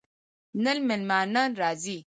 [0.63, 1.97] نن مېلمانه راځي